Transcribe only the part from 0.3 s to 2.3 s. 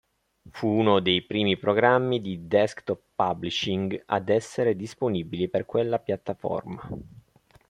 Fu uno dei primi programmi